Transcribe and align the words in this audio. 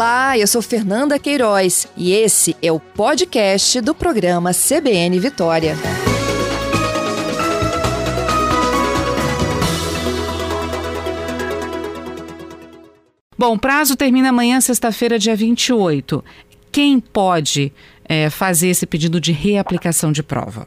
Olá, 0.00 0.38
eu 0.38 0.46
sou 0.46 0.62
Fernanda 0.62 1.18
Queiroz 1.18 1.86
e 1.94 2.14
esse 2.14 2.56
é 2.62 2.72
o 2.72 2.80
podcast 2.80 3.82
do 3.82 3.94
programa 3.94 4.50
CBN 4.50 5.20
Vitória. 5.20 5.74
Bom, 13.36 13.56
o 13.56 13.58
prazo 13.58 13.94
termina 13.94 14.30
amanhã, 14.30 14.58
sexta-feira, 14.62 15.18
dia 15.18 15.36
28. 15.36 16.24
Quem 16.72 16.98
pode 16.98 17.70
é, 18.08 18.30
fazer 18.30 18.68
esse 18.68 18.86
pedido 18.86 19.20
de 19.20 19.32
reaplicação 19.32 20.10
de 20.12 20.22
prova? 20.22 20.66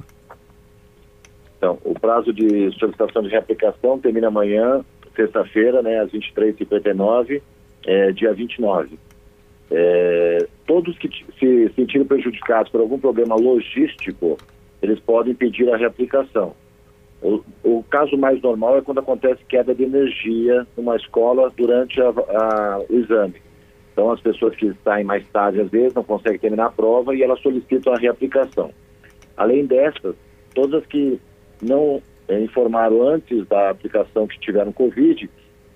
Então, 1.57 1.79
o 1.84 2.00
prazo 2.00 2.31
de 2.31 2.71
solicitação 2.77 3.23
de 3.23 3.29
reaplicação 3.29 3.97
termina 3.97 4.27
amanhã, 4.27 4.86
sexta-feira, 5.15 5.81
né, 5.81 6.02
às 6.02 6.11
23h59, 6.11 7.41
é, 7.88 8.12
dia 8.12 8.31
29. 8.31 9.00
É, 9.76 10.48
todos 10.68 10.95
que 11.00 11.09
se 11.40 11.73
sentirem 11.76 12.05
prejudicados 12.05 12.72
por 12.72 12.80
algum 12.80 13.00
problema 13.00 13.34
logístico, 13.36 14.38
eles 14.84 15.00
podem 15.00 15.34
pedir 15.34 15.68
a 15.73 15.77
reaplicação. 15.77 16.54
O, 17.23 17.41
o, 17.64 17.84
caso 17.90 18.16
mais 18.16 18.40
normal 18.40 18.78
é 18.78 18.81
quando 18.81 19.00
acontece 19.00 19.44
queda 19.45 19.73
de 19.73 19.84
energia 19.84 20.67
numa 20.78 20.95
escola 20.95 21.52
durante 21.58 22.00
a, 22.00 22.09
a, 22.09 22.81
o 22.88 22.95
exame. 22.95 23.36
Então, 23.91 24.12
as 24.12 24.20
pessoas 24.20 24.55
que 24.55 24.72
saem 24.84 25.05
mais 25.05 25.26
tarde, 25.30 25.62
às 25.62 25.72
vezes, 25.72 25.95
não 25.95 26.03
conseguem 26.03 26.38
terminar 26.38 26.67
a 26.67 26.72
prova 26.72 27.16
e 27.16 27.23
elas 27.23 27.42
solicitam 27.42 27.94
a 27.94 27.98
reaplicação. 27.98 28.72
Além 29.36 29.66
dessas, 29.66 30.16
todas 30.53 30.86
que 30.86 31.20
não 31.59 32.00
é, 32.28 32.40
informaram 32.42 33.08
antes 33.08 33.48
da 33.48 33.72
aplicação 33.72 34.28
que 34.28 34.40
tiveram 34.40 34.72
Covid 34.72 35.28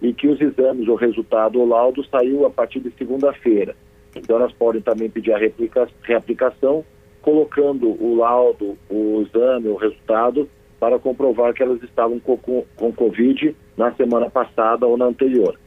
e 0.03 0.13
que 0.13 0.27
os 0.27 0.39
exames, 0.39 0.87
o 0.87 0.95
resultado, 0.95 1.59
o 1.59 1.65
laudo 1.65 2.05
saiu 2.05 2.45
a 2.45 2.49
partir 2.49 2.79
de 2.79 2.91
segunda-feira. 2.91 3.75
Então, 4.19 4.37
elas 4.37 4.53
podem 4.53 4.81
também 4.81 5.09
pedir 5.09 5.33
a 5.33 5.37
reaplica, 5.37 5.87
reaplicação, 6.03 6.83
colocando 7.21 7.89
o 8.01 8.15
laudo, 8.15 8.77
o 8.89 9.21
exame, 9.21 9.67
o 9.67 9.75
resultado 9.75 10.49
para 10.79 10.99
comprovar 10.99 11.53
que 11.53 11.63
elas 11.63 11.81
estavam 11.83 12.19
com, 12.19 12.37
com, 12.37 12.63
com 12.75 12.93
Covid 12.93 13.55
na 13.75 13.91
semana 13.93 14.29
passada 14.29 14.85
ou 14.85 14.97
na 14.97 15.05
anterior. 15.05 15.57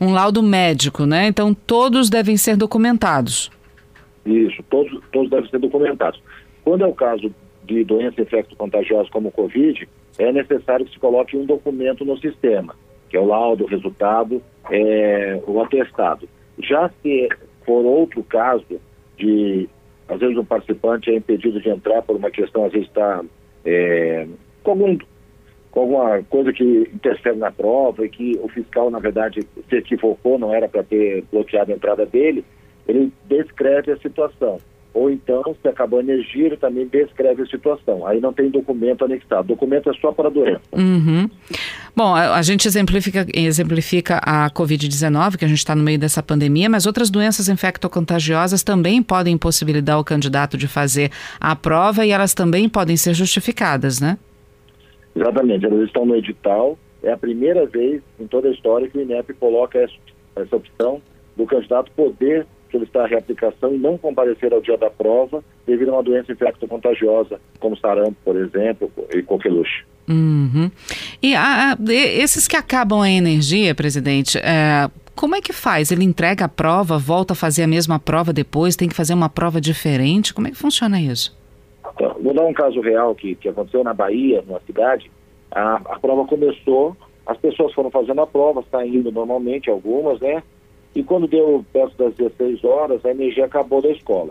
Um 0.00 0.12
laudo 0.12 0.42
médico, 0.42 1.04
né? 1.04 1.26
Então 1.26 1.52
todos 1.52 2.08
devem 2.08 2.36
ser 2.36 2.56
documentados. 2.56 3.50
Isso, 4.24 4.62
todos, 4.70 5.00
todos 5.12 5.30
devem 5.30 5.48
ser 5.50 5.58
documentados. 5.58 6.22
Quando 6.64 6.84
é 6.84 6.86
o 6.86 6.94
caso 6.94 7.34
de 7.64 7.84
doença 7.84 8.20
infecto-contagiosa 8.20 9.08
como 9.10 9.28
o 9.28 9.32
Covid, 9.32 9.88
é 10.18 10.32
necessário 10.32 10.86
que 10.86 10.92
se 10.92 10.98
coloque 10.98 11.36
um 11.36 11.44
documento 11.44 12.04
no 12.04 12.18
sistema, 12.18 12.74
que 13.08 13.16
é 13.16 13.20
o 13.20 13.26
laudo, 13.26 13.64
o 13.64 13.68
resultado, 13.68 14.42
é, 14.70 15.40
o 15.46 15.60
atestado. 15.60 16.28
Já 16.62 16.90
se 17.02 17.28
for 17.64 17.84
outro 17.84 18.22
caso 18.24 18.80
de, 19.16 19.68
às 20.08 20.18
vezes 20.18 20.36
um 20.36 20.44
participante 20.44 21.10
é 21.10 21.16
impedido 21.16 21.60
de 21.60 21.68
entrar 21.68 22.02
por 22.02 22.16
uma 22.16 22.30
questão, 22.30 22.64
às 22.64 22.72
vezes 22.72 22.88
está 22.88 23.22
é, 23.64 24.26
com, 24.62 24.70
algum, 24.70 24.98
com 25.70 25.80
alguma 25.80 26.22
coisa 26.24 26.52
que 26.52 26.90
interfere 26.92 27.36
na 27.36 27.50
prova 27.50 28.04
e 28.04 28.08
que 28.08 28.38
o 28.42 28.48
fiscal, 28.48 28.90
na 28.90 28.98
verdade, 28.98 29.46
se 29.68 29.76
equivocou, 29.76 30.38
não 30.38 30.52
era 30.52 30.68
para 30.68 30.82
ter 30.82 31.24
bloqueado 31.30 31.72
a 31.72 31.74
entrada 31.74 32.06
dele, 32.06 32.44
ele 32.86 33.12
descreve 33.26 33.92
a 33.92 33.98
situação. 33.98 34.58
Ou 34.94 35.10
então, 35.10 35.54
se 35.60 35.68
acabou 35.68 36.00
a 36.00 36.02
energia, 36.02 36.46
ele 36.46 36.56
também 36.56 36.86
descreve 36.86 37.42
a 37.42 37.46
situação. 37.46 38.06
Aí 38.06 38.20
não 38.20 38.32
tem 38.32 38.50
documento 38.50 39.04
anexado. 39.04 39.48
Documento 39.48 39.90
é 39.90 39.92
só 39.94 40.12
para 40.12 40.28
a 40.28 40.30
doença. 40.30 40.62
Uhum. 40.72 41.28
Bom, 41.94 42.14
a, 42.14 42.40
gente 42.42 42.66
exemplifica, 42.66 43.26
exemplifica 43.34 44.18
a 44.18 44.50
Covid-19, 44.50 45.36
que 45.36 45.44
a 45.44 45.48
gente 45.48 45.58
está 45.58 45.74
no 45.74 45.82
meio 45.82 45.98
dessa 45.98 46.22
pandemia, 46.22 46.68
mas 46.68 46.86
outras 46.86 47.10
doenças 47.10 47.48
infectocontagiosas 47.48 48.62
também 48.62 49.02
podem 49.02 49.34
impossibilitar 49.34 49.98
o 50.00 50.04
candidato 50.04 50.56
de 50.56 50.66
fazer 50.66 51.10
a 51.40 51.54
prova 51.54 52.06
e 52.06 52.10
elas 52.10 52.34
também 52.34 52.68
podem 52.68 52.96
ser 52.96 53.14
justificadas, 53.14 54.00
né? 54.00 54.18
Exatamente. 55.14 55.66
Elas 55.66 55.86
estão 55.86 56.06
no 56.06 56.16
edital. 56.16 56.78
É 57.02 57.12
a 57.12 57.16
primeira 57.16 57.66
vez 57.66 58.02
em 58.18 58.26
toda 58.26 58.48
a 58.48 58.52
história 58.52 58.88
que 58.88 58.98
o 58.98 59.02
INEP 59.02 59.34
coloca 59.34 59.78
essa 59.78 60.56
opção 60.56 61.00
do 61.36 61.46
candidato 61.46 61.90
poder 61.92 62.46
solicitar 62.70 63.04
a 63.04 63.08
reaplicação 63.08 63.74
e 63.74 63.78
não 63.78 63.96
comparecer 63.98 64.52
ao 64.52 64.60
dia 64.60 64.76
da 64.76 64.90
prova 64.90 65.42
devido 65.66 65.90
a 65.90 65.94
uma 65.94 66.02
doença 66.02 66.32
infecto-contagiosa, 66.32 67.40
como 67.58 67.76
sarampo, 67.76 68.16
por 68.24 68.36
exemplo, 68.36 68.90
e 69.12 69.22
coqueluche. 69.22 69.84
Uhum. 70.08 70.70
E 71.22 71.34
a, 71.34 71.72
a, 71.72 71.76
esses 71.92 72.48
que 72.48 72.56
acabam 72.56 73.02
a 73.02 73.10
energia, 73.10 73.74
presidente, 73.74 74.38
é, 74.38 74.90
como 75.14 75.34
é 75.34 75.40
que 75.40 75.52
faz? 75.52 75.90
Ele 75.90 76.04
entrega 76.04 76.44
a 76.44 76.48
prova, 76.48 76.96
volta 76.96 77.32
a 77.32 77.36
fazer 77.36 77.64
a 77.64 77.66
mesma 77.66 77.98
prova 77.98 78.32
depois, 78.32 78.76
tem 78.76 78.88
que 78.88 78.94
fazer 78.94 79.12
uma 79.12 79.28
prova 79.28 79.60
diferente? 79.60 80.32
Como 80.32 80.46
é 80.46 80.50
que 80.50 80.56
funciona 80.56 81.00
isso? 81.00 81.36
Então, 81.94 82.16
vou 82.22 82.32
dar 82.32 82.46
um 82.46 82.52
caso 82.52 82.80
real 82.80 83.14
que, 83.14 83.34
que 83.34 83.48
aconteceu 83.48 83.82
na 83.82 83.92
Bahia, 83.92 84.42
numa 84.46 84.60
cidade. 84.60 85.10
A, 85.50 85.74
a 85.76 85.98
prova 85.98 86.24
começou, 86.24 86.96
as 87.26 87.36
pessoas 87.36 87.72
foram 87.72 87.90
fazendo 87.90 88.20
a 88.20 88.26
prova, 88.26 88.64
saindo 88.70 89.10
normalmente, 89.10 89.68
algumas, 89.68 90.20
né? 90.20 90.42
E 90.94 91.02
quando 91.02 91.26
deu 91.26 91.64
perto 91.72 91.96
das 91.96 92.14
16 92.14 92.64
horas, 92.64 93.04
a 93.04 93.10
energia 93.10 93.44
acabou 93.44 93.80
da 93.80 93.90
escola. 93.90 94.30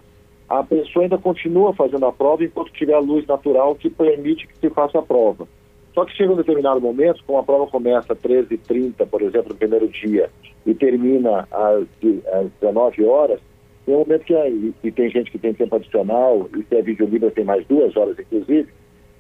A 0.50 0.64
pessoa 0.64 1.04
ainda 1.04 1.18
continua 1.18 1.74
fazendo 1.74 2.06
a 2.06 2.12
prova 2.12 2.44
enquanto 2.44 2.72
tiver 2.72 2.94
a 2.94 3.00
luz 3.00 3.26
natural 3.28 3.76
que 3.76 3.90
permite 3.90 4.48
que 4.48 4.58
se 4.58 4.70
faça 4.70 5.00
a 5.00 5.02
prova. 5.02 5.48
Só 5.94 6.06
que 6.06 6.16
chega 6.16 6.32
um 6.32 6.38
determinado 6.38 6.80
momento, 6.80 7.24
como 7.26 7.40
a 7.40 7.44
prova 7.44 7.68
começa 7.68 8.14
às 8.14 8.20
13h30, 8.20 9.06
por 9.08 9.22
exemplo, 9.22 9.50
no 9.50 9.56
primeiro 9.56 9.88
dia, 9.88 10.30
e 10.66 10.74
termina 10.74 11.48
às, 11.52 11.88
às 12.34 12.52
19 12.62 13.04
horas, 13.04 13.40
tem 13.86 13.96
um 13.96 14.00
momento 14.00 14.26
que 14.26 14.34
é, 14.36 14.50
e 14.50 14.92
tem 14.92 15.10
gente 15.10 15.32
que 15.32 15.40
tem 15.40 15.54
tempo 15.54 15.76
adicional, 15.76 16.48
e 16.56 16.64
se 16.64 16.76
é 16.76 16.82
vídeo 16.82 17.08
livre 17.08 17.32
tem 17.32 17.44
mais 17.44 17.66
duas 17.66 17.96
horas, 17.98 18.20
inclusive. 18.20 18.68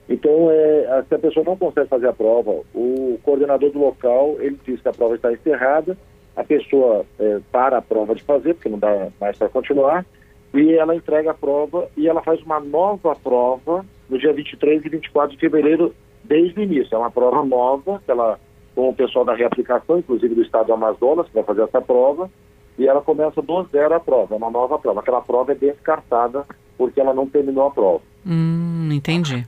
Então, 0.09 0.51
é, 0.51 1.03
se 1.07 1.15
a 1.15 1.19
pessoa 1.19 1.43
não 1.45 1.57
consegue 1.57 1.89
fazer 1.89 2.07
a 2.07 2.13
prova, 2.13 2.61
o 2.75 3.17
coordenador 3.23 3.71
do 3.71 3.79
local, 3.79 4.35
ele 4.39 4.57
diz 4.65 4.79
que 4.81 4.87
a 4.87 4.93
prova 4.93 5.15
está 5.15 5.33
encerrada, 5.33 5.97
a 6.37 6.43
pessoa 6.43 7.03
é, 7.19 7.39
para 7.51 7.79
a 7.79 7.81
prova 7.81 8.13
de 8.13 8.23
fazer, 8.23 8.53
porque 8.53 8.69
não 8.69 8.77
dá 8.77 9.09
mais 9.19 9.35
para 9.37 9.49
continuar, 9.49 10.05
e 10.53 10.73
ela 10.73 10.95
entrega 10.95 11.31
a 11.31 11.33
prova 11.33 11.89
e 11.97 12.07
ela 12.07 12.21
faz 12.21 12.41
uma 12.43 12.59
nova 12.59 13.15
prova 13.15 13.83
no 14.07 14.17
dia 14.19 14.31
23 14.31 14.85
e 14.85 14.89
24 14.89 15.31
de 15.31 15.39
fevereiro, 15.39 15.93
desde 16.23 16.59
o 16.59 16.63
início. 16.63 16.93
É 16.95 16.97
uma 16.97 17.11
prova 17.11 17.43
nova, 17.43 18.01
que 18.05 18.11
ela, 18.11 18.39
com 18.75 18.89
o 18.89 18.93
pessoal 18.93 19.25
da 19.25 19.33
reaplicação, 19.33 19.97
inclusive 19.97 20.35
do 20.35 20.43
estado 20.43 20.67
do 20.67 20.73
Amazonas, 20.73 21.27
que 21.27 21.33
vai 21.33 21.43
fazer 21.43 21.63
essa 21.63 21.81
prova, 21.81 22.29
e 22.77 22.87
ela 22.87 23.01
começa 23.01 23.41
do 23.41 23.63
zero 23.63 23.95
a 23.95 23.99
prova, 23.99 24.35
é 24.35 24.37
uma 24.37 24.51
nova 24.51 24.77
prova. 24.77 24.99
Aquela 24.99 25.21
prova 25.21 25.51
é 25.51 25.55
descartada 25.55 26.45
porque 26.77 27.01
ela 27.01 27.15
não 27.15 27.25
terminou 27.25 27.65
a 27.65 27.71
prova. 27.71 28.03
Hum, 28.23 28.89
entendi. 28.91 29.43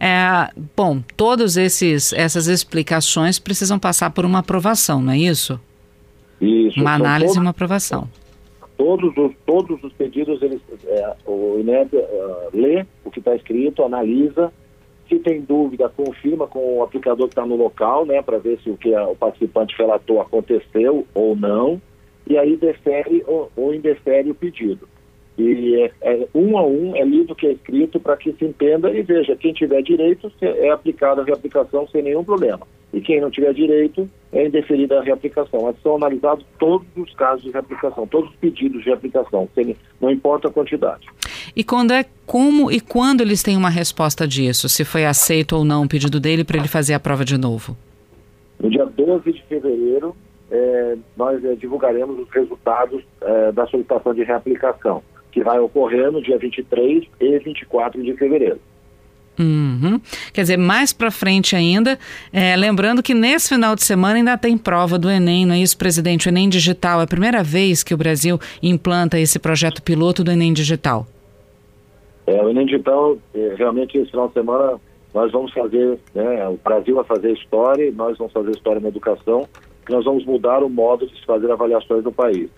É, 0.00 0.50
bom, 0.76 1.00
todas 1.16 1.56
essas 1.56 2.46
explicações 2.48 3.38
precisam 3.38 3.78
passar 3.78 4.10
por 4.10 4.24
uma 4.24 4.40
aprovação, 4.40 5.00
não 5.00 5.12
é 5.12 5.18
isso? 5.18 5.60
Isso. 6.40 6.80
Uma 6.80 6.94
análise 6.94 7.26
todos, 7.26 7.36
e 7.36 7.40
uma 7.40 7.50
aprovação. 7.50 8.08
Todos 8.76 9.16
os, 9.16 9.32
todos 9.46 9.82
os 9.82 9.92
pedidos, 9.94 10.40
eles, 10.42 10.60
é, 10.86 11.14
o 11.26 11.58
INEP 11.58 11.96
uh, 11.96 12.02
lê 12.52 12.84
o 13.04 13.10
que 13.10 13.20
está 13.20 13.34
escrito, 13.34 13.82
analisa, 13.82 14.52
se 15.08 15.18
tem 15.18 15.40
dúvida, 15.40 15.88
confirma 15.88 16.46
com 16.46 16.78
o 16.78 16.82
aplicador 16.82 17.28
que 17.28 17.32
está 17.32 17.46
no 17.46 17.56
local, 17.56 18.04
né, 18.04 18.20
para 18.20 18.38
ver 18.38 18.58
se 18.60 18.70
o 18.70 18.76
que 18.76 18.94
a, 18.94 19.06
o 19.06 19.16
participante 19.16 19.74
relatou 19.78 20.20
aconteceu 20.20 21.06
ou 21.14 21.36
não, 21.36 21.80
e 22.26 22.36
aí 22.36 22.56
defere 22.56 23.24
ou, 23.26 23.50
ou 23.56 23.72
indefere 23.74 24.30
o 24.30 24.34
pedido. 24.34 24.88
E 25.38 25.82
é, 25.82 25.92
é, 26.00 26.28
um 26.34 26.56
a 26.56 26.66
um 26.66 26.96
é 26.96 27.04
lido 27.04 27.32
o 27.32 27.36
que 27.36 27.46
é 27.46 27.52
escrito 27.52 28.00
para 28.00 28.16
que 28.16 28.32
se 28.32 28.44
entenda 28.44 28.90
e 28.90 29.02
veja, 29.02 29.36
quem 29.36 29.52
tiver 29.52 29.82
direito 29.82 30.32
é 30.40 30.70
aplicada 30.70 31.20
a 31.20 31.24
reaplicação 31.24 31.86
sem 31.88 32.02
nenhum 32.02 32.24
problema. 32.24 32.66
E 32.92 33.00
quem 33.02 33.20
não 33.20 33.30
tiver 33.30 33.52
direito 33.52 34.08
é 34.32 34.46
indeferida 34.46 34.98
a 34.98 35.02
reaplicação. 35.02 35.64
Mas 35.64 35.76
são 35.82 35.96
analisados 35.96 36.46
todos 36.58 36.86
os 36.96 37.12
casos 37.14 37.44
de 37.44 37.50
reaplicação, 37.50 38.06
todos 38.06 38.30
os 38.30 38.36
pedidos 38.36 38.82
de 38.82 38.88
reaplicação, 38.88 39.46
sem, 39.54 39.76
não 40.00 40.10
importa 40.10 40.48
a 40.48 40.50
quantidade. 40.50 41.06
E 41.54 41.62
quando 41.62 41.92
é 41.92 42.06
como 42.24 42.70
e 42.70 42.80
quando 42.80 43.20
eles 43.20 43.42
têm 43.42 43.56
uma 43.56 43.68
resposta 43.68 44.26
disso? 44.26 44.68
Se 44.70 44.84
foi 44.84 45.04
aceito 45.04 45.54
ou 45.56 45.64
não 45.64 45.84
o 45.84 45.88
pedido 45.88 46.18
dele 46.18 46.44
para 46.44 46.56
ele 46.56 46.68
fazer 46.68 46.94
a 46.94 47.00
prova 47.00 47.24
de 47.24 47.36
novo? 47.36 47.76
No 48.58 48.70
dia 48.70 48.86
12 48.86 49.30
de 49.30 49.42
fevereiro, 49.42 50.16
é, 50.50 50.96
nós 51.14 51.44
é, 51.44 51.54
divulgaremos 51.54 52.18
os 52.18 52.30
resultados 52.30 53.04
é, 53.20 53.52
da 53.52 53.66
solicitação 53.66 54.14
de 54.14 54.22
reaplicação 54.22 55.02
que 55.36 55.44
vai 55.44 55.58
ocorrer 55.60 56.10
no 56.10 56.22
dia 56.22 56.38
23 56.38 57.04
e 57.20 57.38
24 57.40 58.02
de 58.02 58.14
fevereiro. 58.14 58.58
Uhum. 59.38 60.00
Quer 60.32 60.40
dizer, 60.40 60.56
mais 60.56 60.94
para 60.94 61.10
frente 61.10 61.54
ainda, 61.54 61.98
é, 62.32 62.56
lembrando 62.56 63.02
que 63.02 63.12
nesse 63.12 63.50
final 63.50 63.74
de 63.74 63.84
semana 63.84 64.14
ainda 64.14 64.38
tem 64.38 64.56
prova 64.56 64.98
do 64.98 65.10
Enem, 65.10 65.44
não 65.44 65.54
é 65.54 65.58
isso, 65.58 65.76
presidente? 65.76 66.26
O 66.26 66.30
Enem 66.30 66.48
Digital 66.48 67.02
é 67.02 67.04
a 67.04 67.06
primeira 67.06 67.42
vez 67.42 67.82
que 67.82 67.92
o 67.92 67.98
Brasil 67.98 68.38
implanta 68.62 69.18
esse 69.18 69.38
projeto 69.38 69.82
piloto 69.82 70.24
do 70.24 70.30
Enem 70.30 70.54
Digital. 70.54 71.06
É, 72.26 72.42
o 72.42 72.48
Enem 72.48 72.64
Digital, 72.64 73.18
é, 73.34 73.54
realmente, 73.58 73.98
esse 73.98 74.10
final 74.10 74.28
de 74.28 74.32
semana 74.32 74.80
nós 75.12 75.30
vamos 75.32 75.52
fazer, 75.52 75.98
né, 76.14 76.48
o 76.48 76.58
Brasil 76.64 76.94
vai 76.94 77.04
fazer 77.04 77.32
história, 77.32 77.92
nós 77.94 78.16
vamos 78.16 78.32
fazer 78.32 78.52
história 78.52 78.80
na 78.80 78.88
educação, 78.88 79.46
nós 79.86 80.02
vamos 80.02 80.24
mudar 80.24 80.62
o 80.62 80.70
modo 80.70 81.06
de 81.06 81.14
se 81.14 81.26
fazer 81.26 81.50
avaliações 81.50 82.02
no 82.02 82.12
país. 82.12 82.48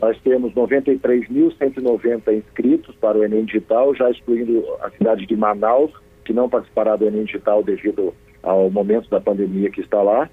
Nós 0.00 0.16
temos 0.20 0.52
93.190 0.54 2.32
inscritos 2.32 2.94
para 2.96 3.18
o 3.18 3.24
Enem 3.24 3.44
Digital, 3.44 3.94
já 3.94 4.10
excluindo 4.10 4.64
a 4.80 4.90
cidade 4.90 5.26
de 5.26 5.36
Manaus, 5.36 5.92
que 6.24 6.32
não 6.32 6.48
participará 6.48 6.94
do 6.94 7.06
Enem 7.06 7.24
Digital 7.24 7.62
devido 7.62 8.14
ao 8.42 8.70
momento 8.70 9.10
da 9.10 9.20
pandemia 9.20 9.70
que 9.70 9.80
está 9.80 10.00
lá. 10.00 10.30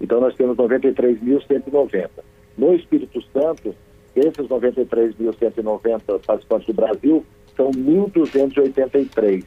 Então, 0.00 0.20
nós 0.20 0.34
temos 0.36 0.56
93.190. 0.56 2.08
No 2.56 2.74
Espírito 2.74 3.20
Santo, 3.32 3.74
desses 4.14 4.46
93.190 4.46 6.24
participantes 6.24 6.66
do 6.66 6.74
Brasil, 6.74 7.26
são 7.56 7.72
1.283 7.72 9.44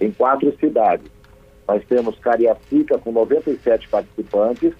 em 0.00 0.10
quatro 0.10 0.56
cidades. 0.58 1.10
Nós 1.68 1.84
temos 1.84 2.18
Cariacica 2.18 2.98
com 2.98 3.12
97 3.12 3.88
participantes, 3.88 4.72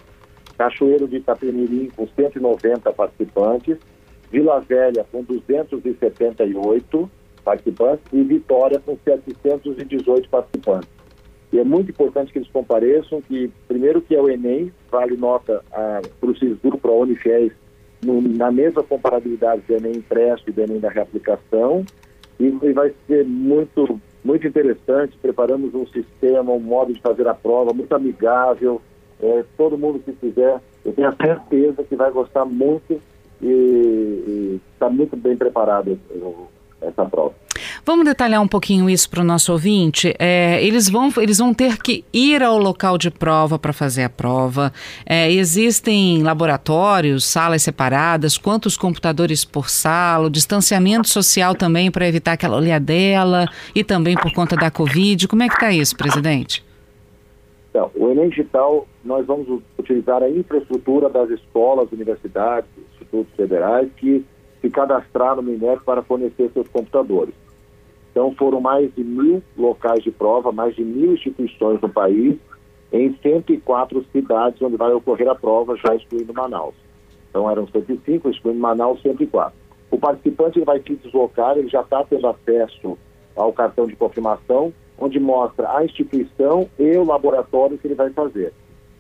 Cachoeiro 0.57 1.07
de 1.07 1.17
Itapemirim 1.17 1.91
com 1.95 2.07
190 2.09 2.93
participantes, 2.93 3.77
Vila 4.33 4.61
Velha 4.61 5.05
com 5.13 5.23
278 5.23 7.11
participantes 7.45 8.05
e 8.13 8.23
Vitória 8.23 8.81
com 8.81 8.97
718 9.05 10.29
participantes. 10.31 10.89
E 11.53 11.59
é 11.59 11.65
muito 11.65 11.91
importante 11.91 12.33
que 12.33 12.39
eles 12.39 12.51
compareçam, 12.51 13.21
que 13.21 13.51
primeiro 13.69 14.01
que 14.01 14.17
é 14.17 14.21
o 14.21 14.31
Enem, 14.31 14.73
vale 14.91 15.19
nota 15.19 15.63
para 15.71 16.31
o 16.31 16.35
SISDU, 16.35 16.79
para 16.79 16.91
a 16.91 16.95
Unifies, 16.95 17.53
na 18.03 18.51
mesma 18.51 18.83
comparabilidade 18.83 19.63
do 19.69 19.75
Enem 19.75 19.97
impresso 19.97 20.45
e 20.49 20.53
do 20.53 20.63
Enem 20.63 20.81
da 20.81 20.89
reaplicação, 20.89 21.85
e, 22.41 22.47
e 22.47 22.73
vai 22.73 22.95
ser 23.07 23.27
muito, 23.27 24.01
muito 24.25 24.47
interessante, 24.47 25.19
preparamos 25.21 25.75
um 25.75 25.87
sistema, 25.87 26.53
um 26.53 26.59
modo 26.59 26.95
de 26.95 27.03
fazer 27.03 27.29
a 27.29 27.35
prova 27.35 27.75
muito 27.75 27.95
amigável, 27.95 28.81
é, 29.21 29.45
todo 29.59 29.77
mundo 29.77 30.01
que 30.01 30.13
fizer, 30.13 30.59
eu 30.87 30.93
tenho 30.95 31.09
a 31.09 31.17
certeza 31.17 31.85
que 31.85 31.95
vai 31.95 32.11
gostar 32.11 32.47
muito 32.47 33.01
e 33.43 34.61
está 34.75 34.89
muito 34.89 35.17
bem 35.17 35.37
preparado 35.37 35.99
essa 36.81 37.05
prova. 37.05 37.35
Vamos 37.85 38.05
detalhar 38.05 38.41
um 38.41 38.49
pouquinho 38.49 38.89
isso 38.89 39.11
para 39.11 39.21
o 39.21 39.25
nosso 39.25 39.53
ouvinte. 39.53 40.15
É, 40.19 40.65
eles, 40.65 40.89
vão, 40.89 41.11
eles 41.17 41.39
vão 41.39 41.53
ter 41.53 41.79
que 41.79 42.05
ir 42.13 42.43
ao 42.43 42.57
local 42.59 42.97
de 42.97 43.11
prova 43.11 43.59
para 43.59 43.73
fazer 43.73 44.05
a 44.05 44.09
prova. 44.09 44.73
É, 45.05 45.31
existem 45.31 46.23
laboratórios, 46.23 47.25
salas 47.25 47.63
separadas, 47.63 48.39
quantos 48.39 48.77
computadores 48.77 49.45
por 49.45 49.69
sala, 49.69 50.27
o 50.27 50.31
distanciamento 50.31 51.09
social 51.09 51.55
também 51.55 51.91
para 51.91 52.07
evitar 52.07 52.33
aquela 52.33 52.57
olhadela 52.57 53.49
e 53.75 53.83
também 53.83 54.17
por 54.17 54.33
conta 54.33 54.57
da 54.57 54.71
Covid. 54.71 55.27
Como 55.27 55.43
é 55.43 55.49
que 55.49 55.55
está 55.55 55.73
isso, 55.73 55.97
presidente? 55.97 56.65
Então, 57.71 57.91
o 57.97 58.11
Enem 58.11 58.29
Digital, 58.29 58.87
nós 59.03 59.27
vamos 59.27 59.63
utilizar 59.79 60.23
a 60.23 60.29
infraestrutura 60.29 61.09
das 61.09 61.31
escolas, 61.31 61.91
universidades, 61.91 62.69
institutos 63.13 63.35
federais 63.37 63.91
que 63.97 64.25
se 64.61 64.71
cadastraram 64.71 65.43
no 65.43 65.53
INEP 65.53 65.85
para 65.85 66.03
fornecer 66.03 66.51
seus 66.53 66.69
computadores. 66.69 67.35
Então, 68.11 68.33
foram 68.35 68.61
mais 68.61 68.95
de 68.95 69.03
mil 69.03 69.43
locais 69.57 70.03
de 70.03 70.11
prova, 70.11 70.53
mais 70.53 70.75
de 70.75 70.85
mil 70.85 71.15
instituições 71.15 71.81
no 71.81 71.89
país, 71.89 72.37
em 72.93 73.17
104 73.23 74.05
cidades 74.13 74.61
onde 74.61 74.77
vai 74.77 74.93
ocorrer 74.93 75.29
a 75.29 75.35
prova, 75.35 75.77
já 75.77 75.95
excluindo 75.95 76.33
Manaus. 76.33 76.75
Então, 77.31 77.51
eram 77.51 77.67
105, 77.67 78.29
excluindo 78.29 78.61
Manaus, 78.61 79.01
104. 79.01 79.55
O 79.91 79.99
participante 79.99 80.61
vai 80.61 80.81
se 80.81 80.95
deslocar, 80.95 81.57
ele 81.57 81.69
já 81.69 81.81
está 81.81 82.05
tendo 82.05 82.27
acesso 82.27 82.99
ao 83.35 83.53
cartão 83.53 83.87
de 83.87 83.97
confirmação, 83.97 84.73
onde 84.99 85.19
mostra 85.19 85.75
a 85.75 85.85
instituição 85.85 86.69
e 86.79 86.97
o 86.97 87.05
laboratório 87.05 87.79
que 87.79 87.87
ele 87.87 87.95
vai 87.95 88.11
fazer. 88.11 88.53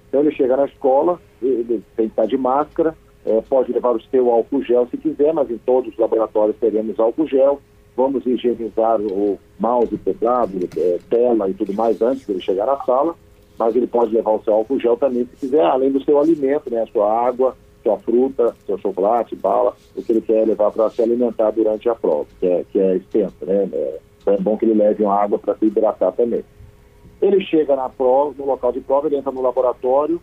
Então, 0.09 0.23
ele 0.23 0.33
chega 0.33 0.57
na 0.57 0.65
escola, 0.65 1.21
ele 1.43 1.83
tem 1.97 2.07
que 2.07 2.13
estar 2.13 2.27
de 2.27 2.37
máscara, 2.37 2.97
é, 3.25 3.41
pode 3.43 3.73
levar 3.73 3.95
o 3.95 4.03
seu 4.03 4.31
álcool 4.31 4.63
gel 4.63 4.87
se 4.91 4.97
quiser, 4.97 5.33
mas 5.33 5.51
em 5.51 5.59
todos 5.59 5.93
os 5.93 5.99
laboratórios 5.99 6.57
teremos 6.59 6.99
álcool 6.99 7.27
gel. 7.27 7.61
Vamos 7.97 8.25
higienizar 8.27 9.01
o 9.01 9.39
mouse, 9.59 9.97
teclado, 9.99 10.69
é, 10.77 10.99
tela 11.11 11.49
e 11.49 11.55
tudo 11.55 11.75
mais 11.75 12.01
antes 12.01 12.27
de 12.27 12.33
ele 12.33 12.41
chegar 12.41 12.67
na 12.67 12.79
sala, 12.85 13.15
mas 13.59 13.77
ele 13.77 13.87
pode 13.87 14.15
levar 14.15 14.33
o 14.33 14.43
seu 14.43 14.55
álcool 14.55 14.81
gel 14.81 14.97
também 14.97 15.27
se 15.27 15.37
quiser, 15.37 15.65
além 15.65 15.93
do 15.93 16.03
seu 16.03 16.19
alimento, 16.19 16.71
né, 16.71 16.83
a 16.83 16.87
sua 16.87 17.27
água, 17.27 17.55
sua 17.83 17.99
fruta, 17.99 18.57
seu 18.65 18.79
chocolate, 18.79 19.37
bala, 19.37 19.77
o 19.95 20.03
que 20.03 20.13
ele 20.13 20.21
quer 20.21 20.47
levar 20.47 20.71
para 20.71 20.89
se 20.91 21.03
alimentar 21.03 21.51
durante 21.51 21.89
a 21.89 21.95
prova, 21.95 22.27
que 22.41 22.47
é, 22.47 22.65
que 22.71 22.79
é 22.79 23.01
né? 23.43 23.69
É, 23.73 23.99
então 24.21 24.35
é 24.35 24.39
bom 24.39 24.57
que 24.57 24.65
ele 24.65 24.75
leve 24.75 25.03
uma 25.03 25.21
água 25.21 25.39
para 25.39 25.55
se 25.57 25.67
hidratar 25.67 26.13
também. 26.13 26.45
Ele 27.21 27.41
chega 27.45 27.77
na 27.77 27.89
prova, 27.89 28.35
no 28.39 28.47
local 28.47 28.73
de 28.73 28.81
prova, 28.81 29.07
ele 29.07 29.17
entra 29.17 29.31
no 29.31 29.43
laboratório, 29.43 30.21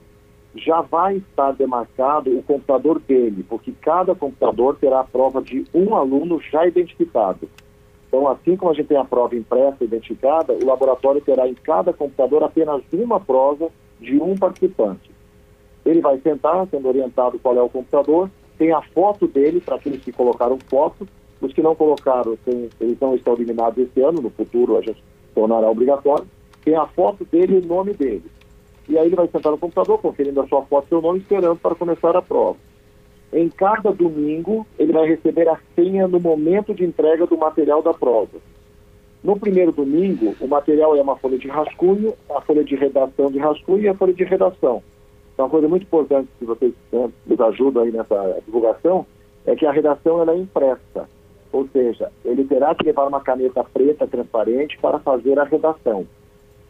já 0.55 0.81
vai 0.81 1.17
estar 1.17 1.51
demarcado 1.51 2.35
o 2.37 2.43
computador 2.43 2.99
dele, 2.99 3.45
porque 3.47 3.71
cada 3.81 4.15
computador 4.15 4.77
terá 4.77 5.01
a 5.01 5.03
prova 5.03 5.41
de 5.41 5.65
um 5.73 5.95
aluno 5.95 6.41
já 6.41 6.65
identificado. 6.67 7.47
Então, 8.07 8.27
assim 8.27 8.55
como 8.55 8.71
a 8.71 8.73
gente 8.73 8.87
tem 8.87 8.97
a 8.97 9.05
prova 9.05 9.35
impressa 9.35 9.83
identificada, 9.83 10.53
o 10.53 10.65
laboratório 10.65 11.21
terá 11.21 11.47
em 11.47 11.53
cada 11.53 11.93
computador 11.93 12.43
apenas 12.43 12.81
uma 12.91 13.19
prova 13.19 13.69
de 13.99 14.19
um 14.19 14.35
participante. 14.35 15.11
Ele 15.85 16.01
vai 16.01 16.19
sentar, 16.19 16.67
sendo 16.67 16.87
orientado 16.87 17.37
qual 17.37 17.55
é 17.55 17.61
o 17.61 17.69
computador, 17.69 18.29
tem 18.57 18.71
a 18.71 18.81
foto 18.81 19.27
dele, 19.27 19.61
para 19.61 19.75
aqueles 19.75 20.03
que 20.03 20.11
colocaram 20.11 20.57
foto, 20.67 21.07
os 21.39 21.53
que 21.53 21.61
não 21.61 21.75
colocaram, 21.75 22.35
tem, 22.43 22.69
eles 22.81 22.99
não 22.99 23.15
estão 23.15 23.33
eliminados 23.35 23.77
esse 23.77 24.01
ano, 24.01 24.21
no 24.21 24.29
futuro 24.31 24.77
a 24.77 24.81
gente 24.81 25.01
tornará 25.35 25.69
obrigatório, 25.69 26.27
tem 26.65 26.75
a 26.75 26.87
foto 26.87 27.23
dele 27.25 27.57
e 27.57 27.59
o 27.59 27.67
nome 27.67 27.93
dele 27.93 28.23
e 28.89 28.97
aí 28.97 29.05
ele 29.05 29.15
vai 29.15 29.27
sentar 29.27 29.51
no 29.51 29.57
computador, 29.57 29.99
conferindo 30.01 30.41
a 30.41 30.47
sua 30.47 30.63
foto 30.63 30.85
e 30.85 30.89
seu 30.89 31.01
nome, 31.01 31.19
esperando 31.19 31.59
para 31.59 31.75
começar 31.75 32.17
a 32.17 32.21
prova. 32.23 32.57
Em 33.31 33.47
cada 33.47 33.91
domingo, 33.91 34.65
ele 34.79 34.91
vai 34.91 35.07
receber 35.07 35.47
a 35.47 35.59
senha 35.75 36.07
no 36.07 36.19
momento 36.19 36.73
de 36.73 36.83
entrega 36.83 37.27
do 37.27 37.37
material 37.37 37.83
da 37.83 37.93
prova. 37.93 38.39
No 39.23 39.39
primeiro 39.39 39.71
domingo, 39.71 40.35
o 40.41 40.47
material 40.47 40.95
é 40.95 41.01
uma 41.01 41.15
folha 41.17 41.37
de 41.37 41.47
rascunho, 41.47 42.15
a 42.35 42.41
folha 42.41 42.63
de 42.63 42.75
redação 42.75 43.29
de 43.29 43.37
rascunho 43.37 43.83
e 43.83 43.87
a 43.87 43.93
folha 43.93 44.13
de 44.13 44.23
redação. 44.23 44.81
Então, 45.33 45.45
uma 45.45 45.49
coisa 45.49 45.67
muito 45.67 45.83
importante 45.83 46.27
que 46.39 46.45
vocês 46.45 46.73
né, 46.91 47.09
nos 47.27 47.39
ajudam 47.39 47.83
aí 47.83 47.91
nessa 47.91 48.41
divulgação 48.43 49.05
é 49.45 49.55
que 49.55 49.67
a 49.67 49.71
redação 49.71 50.19
ela 50.19 50.33
é 50.33 50.37
impressa. 50.37 51.07
Ou 51.51 51.67
seja, 51.71 52.11
ele 52.25 52.43
terá 52.43 52.73
que 52.73 52.85
levar 52.85 53.07
uma 53.07 53.21
caneta 53.21 53.63
preta 53.63 54.07
transparente 54.07 54.79
para 54.79 54.97
fazer 54.97 55.37
a 55.37 55.43
redação 55.43 56.07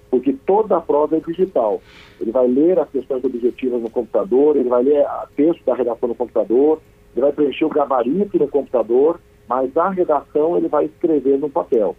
porque 0.09 0.33
toda 0.45 0.77
a 0.77 0.81
prova 0.81 1.17
é 1.17 1.19
digital. 1.19 1.81
Ele 2.19 2.31
vai 2.31 2.47
ler 2.47 2.79
as 2.79 2.89
questões 2.89 3.23
objetivas 3.23 3.81
no 3.81 3.89
computador, 3.89 4.56
ele 4.56 4.69
vai 4.69 4.83
ler 4.83 5.06
o 5.06 5.27
texto 5.35 5.63
da 5.65 5.75
redação 5.75 6.09
no 6.09 6.16
computador, 6.16 6.81
ele 7.16 7.21
vai 7.21 7.31
preencher 7.31 7.66
o 7.66 7.69
gabarito 7.69 8.37
no 8.37 8.47
computador, 8.47 9.19
mas 9.47 9.75
a 9.78 9.89
redação 9.89 10.57
ele 10.57 10.68
vai 10.68 10.85
escrever 10.85 11.37
no 11.37 11.49
papel. 11.49 11.95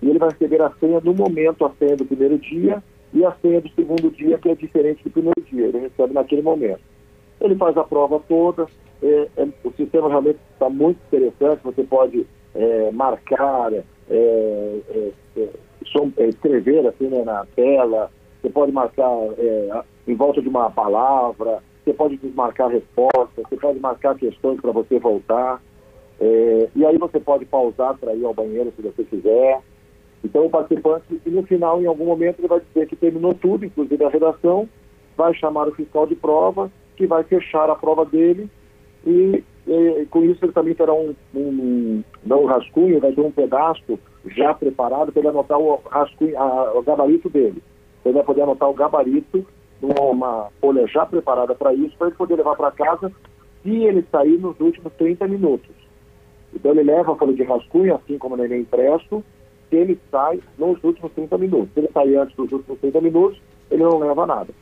E 0.00 0.08
ele 0.08 0.18
vai 0.18 0.30
receber 0.30 0.62
a 0.62 0.70
senha 0.78 1.00
no 1.00 1.14
momento, 1.14 1.64
a 1.64 1.72
senha 1.78 1.96
do 1.96 2.04
primeiro 2.04 2.38
dia 2.38 2.82
e 3.12 3.24
a 3.24 3.32
senha 3.42 3.60
do 3.60 3.68
segundo 3.70 4.10
dia, 4.10 4.38
que 4.38 4.48
é 4.48 4.54
diferente 4.54 5.02
do 5.02 5.10
primeiro 5.10 5.40
dia. 5.50 5.66
Ele 5.66 5.78
recebe 5.78 6.14
naquele 6.14 6.42
momento. 6.42 6.80
Ele 7.40 7.54
faz 7.56 7.76
a 7.76 7.84
prova 7.84 8.20
toda, 8.28 8.66
é, 9.02 9.28
é, 9.36 9.48
o 9.64 9.72
sistema 9.72 10.08
realmente 10.08 10.38
está 10.52 10.68
muito 10.68 10.98
interessante, 11.06 11.62
você 11.62 11.82
pode 11.84 12.26
é, 12.54 12.90
marcar, 12.90 13.72
é, 13.72 13.82
é, 14.10 15.10
é, 15.36 15.48
escrever 16.18 16.86
assim 16.86 17.08
né, 17.08 17.22
na 17.24 17.46
tela, 17.56 18.10
você 18.40 18.50
pode 18.50 18.72
marcar 18.72 19.10
é, 19.38 19.82
em 20.06 20.14
volta 20.14 20.40
de 20.40 20.48
uma 20.48 20.70
palavra, 20.70 21.62
você 21.84 21.92
pode 21.92 22.16
desmarcar 22.16 22.68
respostas, 22.68 23.44
você 23.48 23.56
pode 23.56 23.80
marcar 23.80 24.14
questões 24.16 24.60
para 24.60 24.72
você 24.72 24.98
voltar. 24.98 25.60
É, 26.20 26.68
e 26.74 26.84
aí 26.84 26.98
você 26.98 27.20
pode 27.20 27.44
pausar 27.44 27.96
para 27.96 28.14
ir 28.14 28.24
ao 28.24 28.34
banheiro 28.34 28.72
se 28.76 28.82
você 28.82 29.04
quiser. 29.04 29.60
Então 30.24 30.46
o 30.46 30.50
participante, 30.50 31.04
no 31.26 31.42
final, 31.44 31.80
em 31.80 31.86
algum 31.86 32.06
momento, 32.06 32.40
ele 32.40 32.48
vai 32.48 32.60
dizer 32.60 32.86
que 32.88 32.96
terminou 32.96 33.34
tudo, 33.34 33.64
inclusive 33.64 34.04
a 34.04 34.08
redação, 34.08 34.68
vai 35.16 35.32
chamar 35.34 35.68
o 35.68 35.74
fiscal 35.74 36.06
de 36.06 36.14
prova, 36.14 36.70
que 36.96 37.06
vai 37.06 37.22
fechar 37.24 37.70
a 37.70 37.76
prova 37.76 38.04
dele, 38.04 38.50
e, 39.06 39.44
e 39.66 40.06
com 40.10 40.24
isso 40.24 40.44
ele 40.44 40.52
também 40.52 40.74
terá 40.74 40.92
um, 40.92 41.14
um, 41.34 42.02
não 42.24 42.42
um 42.42 42.46
rascunho, 42.46 43.00
vai 43.00 43.12
ter 43.12 43.20
um 43.20 43.30
pedaço 43.30 43.98
já 44.30 44.54
preparado 44.54 45.12
para 45.12 45.20
ele 45.20 45.28
anotar 45.28 45.58
o, 45.58 45.80
rascunho, 45.90 46.38
a, 46.38 46.78
o 46.78 46.82
gabarito 46.82 47.28
dele. 47.28 47.62
Ele 48.04 48.14
vai 48.14 48.24
poder 48.24 48.42
anotar 48.42 48.68
o 48.68 48.74
gabarito 48.74 49.46
numa 49.80 50.48
folha 50.60 50.86
já 50.86 51.06
preparada 51.06 51.54
para 51.54 51.74
isso, 51.74 51.96
para 51.96 52.08
ele 52.08 52.16
poder 52.16 52.36
levar 52.36 52.56
para 52.56 52.70
casa 52.70 53.12
se 53.62 53.70
ele 53.70 54.04
sair 54.10 54.38
nos 54.38 54.58
últimos 54.60 54.92
30 54.94 55.26
minutos. 55.28 55.74
Então 56.54 56.72
ele 56.72 56.82
leva 56.82 57.12
a 57.12 57.16
folha 57.16 57.34
de 57.34 57.42
rascunho, 57.42 57.94
assim 57.94 58.18
como 58.18 58.36
no 58.36 58.44
Enem 58.44 58.62
impresso, 58.62 59.22
se 59.68 59.76
ele 59.76 59.98
sai 60.10 60.40
nos 60.58 60.82
últimos 60.82 61.12
30 61.12 61.36
minutos. 61.38 61.68
Se 61.74 61.80
ele 61.80 61.90
sair 61.92 62.16
antes 62.16 62.34
dos 62.36 62.50
últimos 62.50 62.78
30 62.80 63.00
minutos, 63.00 63.40
ele 63.70 63.82
não 63.82 63.98
leva 63.98 64.26
nada. 64.26 64.52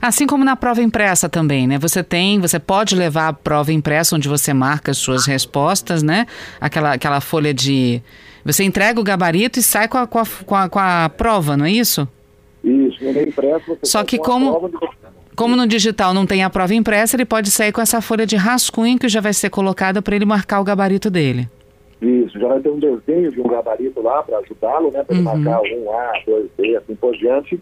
Assim 0.00 0.26
como 0.26 0.44
na 0.44 0.56
prova 0.56 0.82
impressa 0.82 1.28
também, 1.28 1.66
né? 1.66 1.78
Você 1.78 2.02
tem, 2.02 2.40
você 2.40 2.58
pode 2.58 2.96
levar 2.96 3.28
a 3.28 3.32
prova 3.32 3.72
impressa 3.72 4.16
onde 4.16 4.28
você 4.28 4.52
marca 4.52 4.90
as 4.90 4.98
suas 4.98 5.26
respostas, 5.26 6.02
né? 6.02 6.26
Aquela, 6.60 6.94
aquela 6.94 7.20
folha 7.20 7.52
de. 7.52 8.02
Você 8.44 8.64
entrega 8.64 9.00
o 9.00 9.04
gabarito 9.04 9.58
e 9.58 9.62
sai 9.62 9.88
com 9.88 9.98
a, 9.98 10.06
com 10.06 10.18
a, 10.18 10.24
com 10.44 10.54
a, 10.54 10.68
com 10.68 10.78
a 10.78 11.08
prova, 11.08 11.56
não 11.56 11.64
é 11.64 11.70
isso? 11.70 12.08
Isso, 12.62 13.02
no 13.04 13.22
impresso 13.22 13.66
você 13.66 13.86
Só 13.86 14.04
que 14.04 14.18
como. 14.18 14.70
Como 15.34 15.56
no 15.56 15.66
digital 15.66 16.12
não 16.12 16.26
tem 16.26 16.44
a 16.44 16.50
prova 16.50 16.74
impressa, 16.74 17.16
ele 17.16 17.24
pode 17.24 17.50
sair 17.50 17.72
com 17.72 17.80
essa 17.80 18.02
folha 18.02 18.26
de 18.26 18.36
rascunho 18.36 18.98
que 18.98 19.08
já 19.08 19.18
vai 19.18 19.32
ser 19.32 19.48
colocada 19.48 20.02
para 20.02 20.14
ele 20.14 20.26
marcar 20.26 20.60
o 20.60 20.64
gabarito 20.64 21.10
dele. 21.10 21.48
Isso, 22.02 22.38
já 22.38 22.48
vai 22.48 22.60
ter 22.60 22.68
um 22.68 22.78
desenho 22.78 23.32
de 23.32 23.40
um 23.40 23.48
gabarito 23.48 24.02
lá 24.02 24.22
para 24.22 24.38
ajudá-lo, 24.38 24.90
né? 24.92 25.02
Para 25.02 25.16
ele 25.16 25.26
uhum. 25.26 25.38
marcar 25.38 25.62
um 25.62 25.90
A, 25.90 26.12
dois 26.26 26.50
B, 26.58 26.76
assim 26.76 26.94
por 26.94 27.16
diante. 27.16 27.58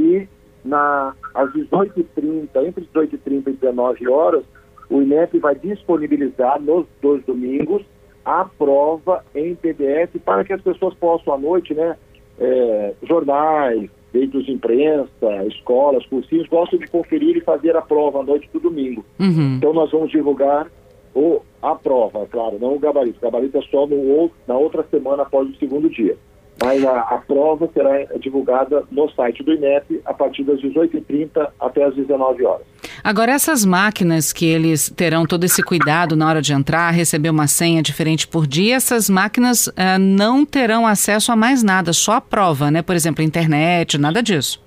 E 0.00 0.26
na, 0.64 1.14
às 1.32 1.48
18h30, 1.52 2.66
entre 2.66 2.88
18h30 2.92 3.46
e 3.46 3.52
19 3.52 4.08
horas, 4.08 4.42
o 4.90 5.00
INEP 5.00 5.38
vai 5.38 5.54
disponibilizar 5.54 6.60
nos 6.60 6.86
dois 7.00 7.24
domingos 7.24 7.82
a 8.26 8.44
prova 8.44 9.24
em 9.34 9.54
PDF 9.54 10.20
para 10.24 10.44
que 10.44 10.52
as 10.52 10.60
pessoas 10.60 10.92
possam 10.94 11.32
à 11.32 11.38
noite, 11.38 11.72
né? 11.72 11.96
É, 12.38 12.92
jornais, 13.04 13.88
veículos 14.12 14.44
de 14.44 14.52
imprensa, 14.52 15.44
escolas, 15.46 16.04
cursinhos, 16.06 16.48
gostam 16.48 16.78
de 16.78 16.88
conferir 16.88 17.36
e 17.36 17.40
fazer 17.40 17.76
a 17.76 17.82
prova 17.82 18.20
à 18.20 18.22
noite 18.24 18.50
do 18.52 18.58
domingo. 18.58 19.04
Uhum. 19.18 19.54
Então 19.56 19.72
nós 19.72 19.90
vamos 19.92 20.10
divulgar 20.10 20.66
o, 21.14 21.40
a 21.62 21.74
prova, 21.74 22.26
claro, 22.26 22.58
não 22.60 22.74
o 22.74 22.78
gabarito. 22.78 23.18
O 23.18 23.22
gabarito 23.22 23.56
é 23.56 23.62
só 23.62 23.86
no, 23.86 24.30
na 24.46 24.56
outra 24.56 24.84
semana 24.90 25.22
após 25.22 25.48
o 25.48 25.54
segundo 25.56 25.88
dia. 25.88 26.16
Mas 26.62 26.84
a, 26.84 27.00
a, 27.00 27.18
prova 27.18 27.68
será 27.72 28.04
divulgada 28.18 28.84
no 28.90 29.10
site 29.10 29.42
do 29.42 29.52
INEP 29.52 30.00
a 30.04 30.14
partir 30.14 30.42
das 30.44 30.58
18h30 30.60 31.48
até 31.60 31.84
as 31.84 31.94
19 31.94 32.44
horas. 32.44 32.66
Agora, 33.02 33.32
essas 33.32 33.64
máquinas 33.64 34.32
que 34.32 34.46
eles 34.46 34.90
terão 34.90 35.26
todo 35.26 35.44
esse 35.44 35.62
cuidado 35.62 36.16
na 36.16 36.28
hora 36.28 36.42
de 36.42 36.52
entrar, 36.52 36.90
receber 36.90 37.30
uma 37.30 37.46
senha 37.46 37.82
diferente 37.82 38.26
por 38.26 38.46
dia, 38.46 38.76
essas 38.76 39.08
máquinas 39.08 39.66
uh, 39.68 39.98
não 39.98 40.44
terão 40.44 40.86
acesso 40.86 41.32
a 41.32 41.36
mais 41.36 41.62
nada, 41.62 41.92
só 41.92 42.12
a 42.12 42.20
prova, 42.20 42.70
né? 42.70 42.82
Por 42.82 42.94
exemplo, 42.94 43.22
internet, 43.22 43.98
nada 43.98 44.22
disso. 44.22 44.62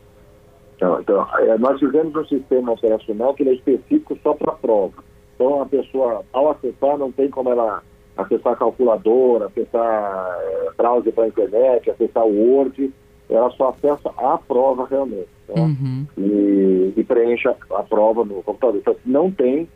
Então, 0.75 0.99
então 1.01 1.27
nós 1.59 1.79
fizemos 1.79 2.15
um 2.15 2.25
sistema 2.25 2.71
operacional 2.71 3.33
que 3.33 3.43
é 3.43 3.53
específico 3.53 4.17
só 4.23 4.33
para 4.33 4.53
prova. 4.53 4.93
Então, 5.35 5.61
a 5.61 5.65
pessoa, 5.65 6.23
ao 6.33 6.51
acessar, 6.51 6.97
não 6.97 7.11
tem 7.11 7.29
como 7.29 7.49
ela 7.49 7.81
acessar 8.17 8.57
calculadora, 8.57 9.45
acessar 9.45 10.37
é, 10.41 10.71
browser 10.77 11.13
para 11.13 11.27
internet, 11.27 11.89
acessar 11.89 12.25
o 12.25 12.33
Word, 12.33 12.91
ela 13.29 13.51
só 13.51 13.69
acessa 13.69 14.09
a 14.17 14.37
prova 14.37 14.87
realmente. 14.87 15.29
Né? 15.47 15.55
Uhum. 15.61 16.07
E, 16.17 16.93
e, 16.97 17.03
preenche 17.03 17.47
a, 17.47 17.55
a, 17.75 17.83
prova 17.83 18.25
no 18.25 18.41
computador. 18.41 18.77
Então, 18.77 18.95
não 19.05 19.31
tem, 19.31 19.67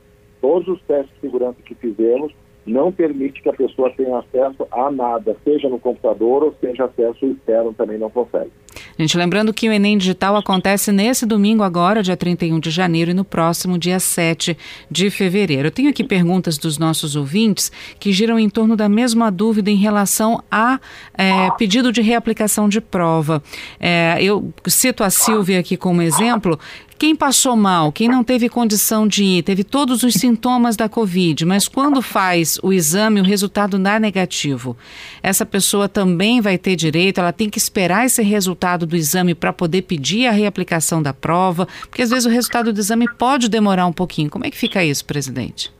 todos 0.41 0.67
os 0.67 0.81
testes 0.83 1.13
de 1.15 1.21
segurança 1.21 1.61
que 1.63 1.75
fizemos, 1.75 2.33
não 2.65 2.91
permite 2.91 3.41
que 3.41 3.49
a 3.49 3.53
pessoa 3.53 3.91
tenha 3.95 4.19
acesso 4.19 4.67
a 4.71 4.91
nada, 4.91 5.35
seja 5.43 5.69
no 5.69 5.79
computador 5.79 6.43
ou 6.43 6.55
seja 6.59 6.85
acesso 6.85 7.25
externo 7.25 7.73
também 7.73 7.97
não 7.97 8.09
consegue. 8.09 8.51
Gente, 8.97 9.17
lembrando 9.17 9.53
que 9.53 9.67
o 9.67 9.71
Enem 9.71 9.97
Digital 9.97 10.35
acontece 10.35 10.91
nesse 10.91 11.25
domingo 11.25 11.63
agora, 11.63 12.03
dia 12.03 12.15
31 12.15 12.59
de 12.59 12.69
janeiro, 12.69 13.11
e 13.11 13.13
no 13.13 13.25
próximo 13.25 13.77
dia 13.77 13.99
7 13.99 14.55
de 14.89 15.09
fevereiro. 15.09 15.67
Eu 15.67 15.71
tenho 15.71 15.89
aqui 15.89 16.03
perguntas 16.03 16.57
dos 16.57 16.77
nossos 16.77 17.15
ouvintes 17.15 17.71
que 17.99 18.11
giram 18.11 18.37
em 18.37 18.49
torno 18.49 18.75
da 18.75 18.87
mesma 18.87 19.31
dúvida 19.31 19.71
em 19.71 19.75
relação 19.75 20.43
a 20.49 20.79
é, 21.17 21.49
pedido 21.57 21.91
de 21.91 22.01
reaplicação 22.01 22.69
de 22.69 22.79
prova. 22.79 23.41
É, 23.79 24.17
eu 24.21 24.53
cito 24.67 25.03
a 25.03 25.09
Silvia 25.09 25.59
aqui 25.59 25.75
como 25.75 26.01
exemplo, 26.01 26.59
quem 26.97 27.15
passou 27.15 27.55
mal, 27.55 27.91
quem 27.91 28.07
não 28.07 28.23
teve 28.23 28.47
condição 28.47 29.07
de 29.07 29.23
ir, 29.23 29.43
teve 29.43 29.63
todos 29.63 30.03
os 30.03 30.13
sintomas 30.13 30.75
da 30.75 30.87
Covid, 30.87 31.45
mas 31.45 31.67
quando 31.67 32.01
faz 32.01 32.59
o 32.63 32.71
exame, 32.71 33.19
o 33.19 33.23
resultado 33.23 33.77
dá 33.79 33.99
negativo. 33.99 34.77
Essa 35.21 35.45
pessoa 35.45 35.89
também 35.89 36.41
vai 36.41 36.57
ter 36.57 36.75
direito, 36.75 37.19
ela 37.19 37.33
tem 37.33 37.49
que 37.49 37.57
esperar 37.57 38.05
esse 38.05 38.21
resultado 38.21 38.85
do 38.85 38.95
exame 38.95 39.33
para 39.33 39.51
poder 39.51 39.83
pedir 39.83 40.27
a 40.27 40.31
reaplicação 40.31 41.01
da 41.01 41.13
prova, 41.13 41.67
porque 41.89 42.01
às 42.01 42.09
vezes 42.09 42.25
o 42.25 42.29
resultado 42.29 42.71
do 42.71 42.79
exame 42.79 43.07
pode 43.17 43.49
demorar 43.49 43.85
um 43.85 43.93
pouquinho. 43.93 44.29
Como 44.29 44.45
é 44.45 44.51
que 44.51 44.57
fica 44.57 44.83
isso, 44.83 45.05
presidente? 45.05 45.73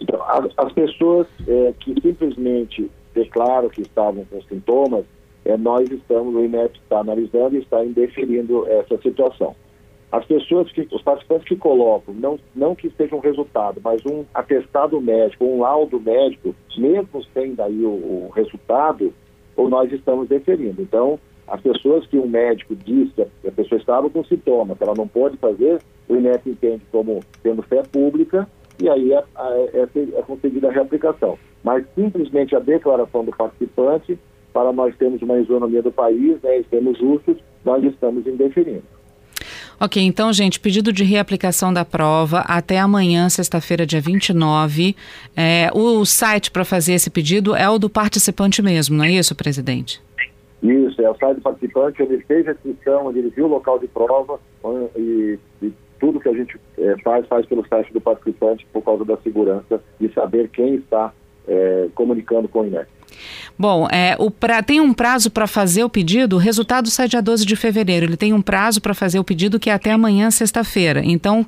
Então, 0.00 0.22
as, 0.28 0.46
as 0.56 0.72
pessoas 0.72 1.26
é, 1.46 1.72
que 1.80 1.94
simplesmente 2.00 2.90
declaram 3.14 3.68
que 3.68 3.82
estavam 3.82 4.24
com 4.26 4.40
sintomas, 4.42 5.04
é, 5.44 5.56
nós 5.56 5.90
estamos, 5.90 6.34
o 6.34 6.44
INEP 6.44 6.78
está 6.78 7.00
analisando 7.00 7.56
e 7.56 7.60
está 7.60 7.84
indeferindo 7.84 8.66
essa 8.68 8.96
situação 8.98 9.56
as 10.10 10.24
pessoas 10.24 10.70
que, 10.72 10.88
os 10.90 11.02
participantes 11.02 11.46
que 11.46 11.56
colocam, 11.56 12.14
não, 12.14 12.38
não 12.54 12.74
que 12.74 12.90
seja 12.90 13.14
um 13.14 13.20
resultado, 13.20 13.80
mas 13.82 14.04
um 14.06 14.24
atestado 14.34 15.00
médico, 15.00 15.44
um 15.44 15.60
laudo 15.60 16.00
médico, 16.00 16.54
mesmo 16.76 17.22
sem 17.34 17.54
daí 17.54 17.84
o, 17.84 17.88
o 17.88 18.32
resultado, 18.34 19.12
ou 19.54 19.68
nós 19.68 19.92
estamos 19.92 20.28
deferindo. 20.28 20.80
Então, 20.80 21.18
as 21.46 21.60
pessoas 21.60 22.06
que 22.06 22.18
um 22.18 22.26
médico 22.26 22.74
disse 22.74 23.26
que 23.42 23.48
a 23.48 23.52
pessoa 23.52 23.78
estava 23.78 24.08
com 24.08 24.24
sintomas, 24.24 24.78
que 24.78 24.84
ela 24.84 24.94
não 24.96 25.08
pode 25.08 25.36
fazer, 25.36 25.80
o 26.08 26.16
INEP 26.16 26.50
entende 26.50 26.82
como 26.90 27.20
tendo 27.42 27.62
fé 27.62 27.82
pública 27.82 28.48
e 28.80 28.88
aí 28.88 29.12
é, 29.12 29.16
é, 29.16 29.80
é, 29.80 29.88
é 29.94 30.68
a 30.68 30.72
reaplicação. 30.72 31.38
Mas 31.62 31.84
simplesmente 31.94 32.54
a 32.54 32.60
declaração 32.60 33.24
do 33.24 33.32
participante, 33.32 34.18
para 34.52 34.72
nós 34.72 34.96
termos 34.96 35.20
uma 35.20 35.38
isonomia 35.38 35.82
do 35.82 35.92
país 35.92 36.40
né, 36.42 36.58
e 36.58 36.64
sermos 36.64 36.98
justos, 36.98 37.36
nós 37.64 37.82
estamos 37.84 38.26
indeferindo. 38.26 38.97
Ok, 39.80 40.02
então, 40.02 40.32
gente, 40.32 40.58
pedido 40.58 40.92
de 40.92 41.04
reaplicação 41.04 41.72
da 41.72 41.84
prova 41.84 42.40
até 42.40 42.80
amanhã, 42.80 43.28
sexta-feira, 43.28 43.86
dia 43.86 44.00
29. 44.00 44.96
É, 45.36 45.70
o 45.72 46.04
site 46.04 46.50
para 46.50 46.64
fazer 46.64 46.94
esse 46.94 47.08
pedido 47.08 47.54
é 47.54 47.68
o 47.70 47.78
do 47.78 47.88
participante 47.88 48.60
mesmo, 48.60 48.96
não 48.96 49.04
é 49.04 49.12
isso, 49.12 49.36
presidente? 49.36 50.02
Isso, 50.60 51.00
é 51.00 51.08
o 51.08 51.14
site 51.14 51.36
do 51.36 51.42
participante, 51.42 52.02
ele 52.02 52.18
fez 52.22 52.48
a 52.48 52.52
inscrição, 52.52 53.10
ele 53.10 53.30
viu 53.30 53.44
o 53.44 53.48
local 53.48 53.78
de 53.78 53.86
prova 53.86 54.40
e, 54.96 55.38
e 55.62 55.72
tudo 56.00 56.18
que 56.18 56.28
a 56.28 56.34
gente 56.34 56.58
é, 56.76 56.96
faz, 57.04 57.24
faz 57.28 57.46
pelo 57.46 57.64
site 57.68 57.92
do 57.92 58.00
participante 58.00 58.66
por 58.72 58.82
causa 58.82 59.04
da 59.04 59.16
segurança 59.18 59.80
e 60.00 60.08
saber 60.08 60.48
quem 60.48 60.74
está 60.74 61.12
é, 61.46 61.86
comunicando 61.94 62.48
com 62.48 62.62
o 62.62 62.66
INEC. 62.66 62.97
Bom, 63.56 63.88
é, 63.90 64.16
o 64.18 64.30
pra, 64.30 64.62
tem 64.62 64.80
um 64.80 64.92
prazo 64.92 65.30
para 65.30 65.46
fazer 65.46 65.84
o 65.84 65.88
pedido, 65.88 66.36
o 66.36 66.38
resultado 66.38 66.88
sai 66.88 67.08
dia 67.08 67.22
12 67.22 67.46
de 67.46 67.56
fevereiro. 67.56 68.06
Ele 68.06 68.16
tem 68.16 68.32
um 68.32 68.42
prazo 68.42 68.80
para 68.80 68.94
fazer 68.94 69.18
o 69.18 69.24
pedido 69.24 69.58
que 69.58 69.70
é 69.70 69.72
até 69.72 69.92
amanhã, 69.92 70.30
sexta-feira. 70.30 71.02
Então, 71.04 71.46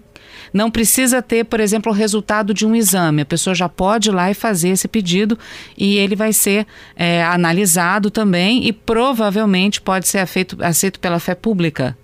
não 0.53 0.71
precisa 0.71 1.23
ter, 1.23 1.45
por 1.45 1.61
exemplo, 1.61 1.93
o 1.93 1.95
resultado 1.95 2.53
de 2.53 2.67
um 2.67 2.75
exame. 2.75 3.23
A 3.23 3.27
pessoa 3.27 3.55
já 3.55 3.69
pode 3.69 4.11
ir 4.11 4.13
lá 4.13 4.31
e 4.31 4.35
fazer 4.35 4.71
esse 4.71 4.89
pedido 4.89 5.39
e 5.77 5.97
ele 5.99 6.17
vai 6.17 6.33
ser 6.33 6.67
é, 6.97 7.23
analisado 7.23 8.11
também 8.11 8.67
e 8.67 8.73
provavelmente 8.73 9.81
pode 9.81 10.09
ser 10.09 10.19
afeito, 10.19 10.57
aceito 10.61 10.99
pela 10.99 11.19
fé 11.19 11.35
pública. 11.35 11.97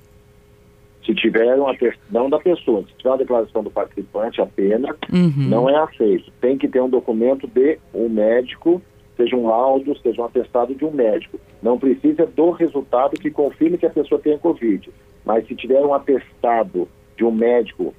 Se 1.05 1.15
tiver 1.15 1.55
uma 1.55 1.73
não 2.11 2.29
da 2.29 2.39
pessoa, 2.39 2.83
se 2.83 2.97
tiver 2.99 3.11
uma 3.11 3.19
declaração 3.19 3.63
do 3.63 3.71
participante 3.71 4.41
apenas, 4.41 4.97
uhum. 5.13 5.33
não 5.37 5.71
é 5.71 5.77
aceito. 5.77 6.33
Tem 6.41 6.59
que 6.59 6.67
ter 6.67 6.81
um 6.81 6.89
documento 6.89 7.47
de 7.47 7.79
um 7.95 8.09
médico 8.09 8.83
seja 9.17 9.37
um 9.37 9.47
laudo, 9.47 9.97
seja 9.99 10.21
um 10.21 10.25
atestado 10.25 10.75
de 10.75 10.85
um 10.85 10.91
médico. 10.91 11.39
Não 11.63 11.79
precisa 11.79 12.27
do 12.27 12.51
resultado 12.51 13.19
que 13.19 13.31
confirme 13.31 13.79
que 13.79 13.87
a 13.87 13.91
pessoa 13.91 14.21
tem 14.21 14.39
Covid. 14.39 14.91
Mas 15.25 15.47
se 15.47 15.55
tiver 15.55 15.81
um 15.81 15.95
atestado 15.95 16.89
de 17.17 17.25
um 17.25 17.31
médico 17.31 17.95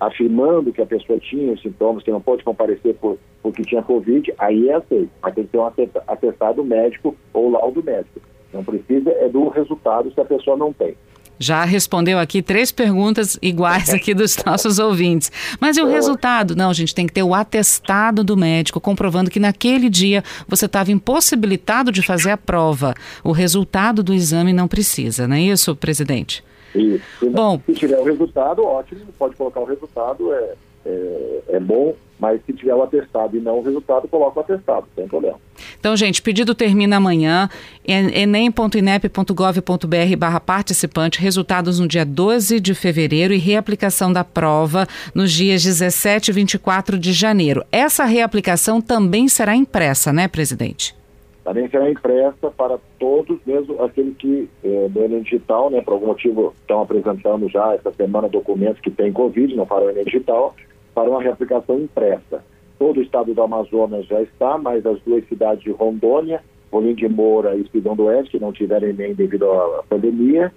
afirmando 0.00 0.72
que 0.72 0.82
a 0.82 0.86
pessoa 0.86 1.18
tinha 1.18 1.52
os 1.52 1.62
sintomas, 1.62 2.02
que 2.02 2.10
não 2.10 2.20
pode 2.20 2.42
comparecer 2.42 2.94
por, 2.94 3.18
porque 3.40 3.62
tinha 3.62 3.82
Covid, 3.82 4.34
aí 4.38 4.68
é 4.68 4.74
aceito. 4.74 5.10
Mas 5.22 5.34
tem 5.34 5.44
que 5.44 5.50
ter 5.50 5.58
um 5.58 5.70
atestado 6.08 6.64
médico 6.64 7.14
ou 7.32 7.50
laudo 7.50 7.82
médico. 7.82 8.20
Não 8.52 8.64
precisa 8.64 9.10
é 9.10 9.28
do 9.28 9.48
resultado 9.48 10.12
se 10.12 10.20
a 10.20 10.24
pessoa 10.24 10.56
não 10.56 10.72
tem. 10.72 10.96
Já 11.42 11.64
respondeu 11.64 12.18
aqui 12.18 12.40
três 12.40 12.70
perguntas 12.70 13.38
iguais 13.42 13.90
aqui 13.94 14.14
dos 14.14 14.36
nossos 14.44 14.78
ouvintes. 14.78 15.30
Mas 15.60 15.76
e 15.76 15.82
o 15.82 15.86
resultado? 15.86 16.54
Não, 16.54 16.72
gente, 16.72 16.94
tem 16.94 17.06
que 17.06 17.12
ter 17.12 17.22
o 17.22 17.34
atestado 17.34 18.22
do 18.22 18.36
médico 18.36 18.80
comprovando 18.80 19.30
que 19.30 19.40
naquele 19.40 19.90
dia 19.90 20.22
você 20.46 20.66
estava 20.66 20.92
impossibilitado 20.92 21.90
de 21.90 22.02
fazer 22.02 22.30
a 22.30 22.36
prova. 22.36 22.94
O 23.24 23.32
resultado 23.32 24.02
do 24.02 24.14
exame 24.14 24.52
não 24.52 24.68
precisa, 24.68 25.26
não 25.26 25.36
é 25.36 25.40
isso, 25.40 25.74
presidente? 25.74 26.44
Isso. 26.74 27.04
Se, 27.18 27.28
Bom, 27.28 27.60
se 27.66 27.74
tiver 27.74 27.98
o 27.98 28.04
resultado, 28.04 28.64
ótimo, 28.64 29.00
pode 29.18 29.36
colocar 29.36 29.60
o 29.60 29.64
resultado, 29.64 30.32
é, 30.32 30.54
é, 30.86 31.42
é 31.50 31.60
bom, 31.60 31.94
mas 32.22 32.40
se 32.46 32.52
tiver 32.52 32.72
o 32.72 32.84
atestado 32.84 33.36
e 33.36 33.40
não 33.40 33.58
o 33.58 33.62
resultado, 33.62 34.06
coloca 34.06 34.38
o 34.38 34.42
atestado, 34.44 34.86
sem 34.94 35.08
problema. 35.08 35.40
Então, 35.80 35.96
gente, 35.96 36.22
pedido 36.22 36.54
termina 36.54 36.98
amanhã, 36.98 37.48
enem.inep.gov.br 37.84 40.16
barra 40.16 40.38
participante, 40.38 41.20
resultados 41.20 41.80
no 41.80 41.88
dia 41.88 42.04
12 42.04 42.60
de 42.60 42.76
fevereiro 42.76 43.34
e 43.34 43.38
reaplicação 43.38 44.12
da 44.12 44.22
prova 44.22 44.86
nos 45.12 45.32
dias 45.32 45.64
17 45.64 46.30
e 46.30 46.34
24 46.34 46.96
de 46.96 47.12
janeiro. 47.12 47.64
Essa 47.72 48.04
reaplicação 48.04 48.80
também 48.80 49.26
será 49.26 49.56
impressa, 49.56 50.12
né, 50.12 50.28
presidente? 50.28 50.94
Também 51.42 51.68
será 51.68 51.90
impressa 51.90 52.52
para 52.56 52.78
todos, 53.00 53.40
mesmo 53.44 53.82
aqueles 53.82 54.16
que 54.16 54.48
é, 54.62 54.88
do 54.88 55.02
Enem 55.02 55.22
Digital, 55.22 55.70
né, 55.70 55.80
por 55.80 55.94
algum 55.94 56.06
motivo 56.06 56.54
estão 56.60 56.82
apresentando 56.82 57.48
já 57.48 57.74
essa 57.74 57.90
semana 57.90 58.28
documentos 58.28 58.80
que 58.80 58.92
têm 58.92 59.12
Covid, 59.12 59.56
não 59.56 59.66
para 59.66 59.86
o 59.86 59.90
Enem 59.90 60.04
Digital, 60.04 60.54
para 60.94 61.08
uma 61.08 61.22
reaplicação 61.22 61.78
impressa. 61.78 62.44
Todo 62.78 62.98
o 62.98 63.02
estado 63.02 63.32
do 63.32 63.42
Amazonas 63.42 64.06
já 64.06 64.20
está, 64.22 64.58
mas 64.58 64.84
as 64.84 65.00
duas 65.02 65.26
cidades 65.28 65.62
de 65.62 65.70
Rondônia, 65.70 66.42
Rolim 66.72 66.94
de 66.94 67.08
Moura 67.08 67.54
e 67.54 67.62
Espidão 67.62 67.94
do 67.94 68.04
Oeste, 68.04 68.32
que 68.32 68.40
não 68.40 68.52
tiveram 68.52 68.88
Enem 68.88 69.14
devido 69.14 69.50
à 69.50 69.84
pandemia, 69.88 70.52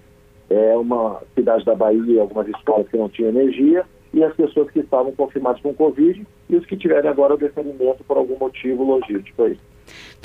é, 0.50 0.76
uma 0.76 1.22
cidade 1.36 1.66
da 1.66 1.76
Bahia, 1.76 2.22
algumas 2.22 2.48
escolas 2.48 2.88
que 2.88 2.98
não 2.98 3.10
tinham 3.10 3.30
energia, 3.30 3.86
e 4.14 4.24
as 4.24 4.34
pessoas 4.34 4.72
que 4.72 4.80
estavam 4.80 5.12
confirmadas 5.12 5.62
com 5.62 5.74
Covid 5.74 6.26
e 6.50 6.56
os 6.56 6.66
que 6.66 6.78
tiverem 6.78 7.10
agora 7.10 7.34
o 7.34 7.38
deferimento 7.38 8.04
por 8.06 8.18
algum 8.18 8.38
motivo 8.38 8.84
logístico 8.84 9.44
aí. 9.44 9.58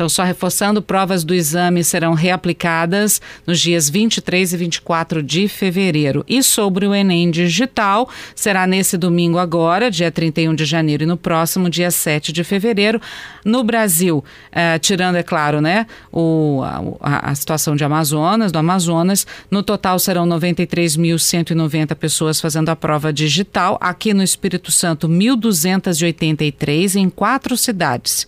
Então, 0.00 0.08
só 0.08 0.22
reforçando, 0.22 0.80
provas 0.80 1.24
do 1.24 1.34
exame 1.34 1.84
serão 1.84 2.14
reaplicadas 2.14 3.20
nos 3.46 3.60
dias 3.60 3.90
23 3.90 4.54
e 4.54 4.56
24 4.56 5.22
de 5.22 5.46
fevereiro. 5.46 6.24
E 6.26 6.42
sobre 6.42 6.86
o 6.86 6.94
Enem 6.94 7.30
Digital, 7.30 8.08
será 8.34 8.66
nesse 8.66 8.96
domingo 8.96 9.36
agora, 9.36 9.90
dia 9.90 10.10
31 10.10 10.54
de 10.54 10.64
janeiro, 10.64 11.02
e 11.02 11.06
no 11.06 11.18
próximo, 11.18 11.68
dia 11.68 11.90
7 11.90 12.32
de 12.32 12.42
fevereiro. 12.42 12.98
No 13.44 13.62
Brasil, 13.62 14.24
eh, 14.50 14.78
tirando, 14.78 15.16
é 15.16 15.22
claro, 15.22 15.60
né, 15.60 15.86
o, 16.10 16.62
a, 16.98 17.30
a 17.30 17.34
situação 17.34 17.76
de 17.76 17.84
Amazonas, 17.84 18.50
do 18.50 18.58
Amazonas, 18.58 19.26
no 19.50 19.62
total 19.62 19.98
serão 19.98 20.26
93.190 20.26 21.94
pessoas 21.94 22.40
fazendo 22.40 22.70
a 22.70 22.76
prova 22.76 23.12
digital. 23.12 23.76
Aqui 23.78 24.14
no 24.14 24.22
Espírito 24.22 24.72
Santo, 24.72 25.06
1.283 25.06 26.94
em 26.96 27.10
quatro 27.10 27.54
cidades. 27.54 28.26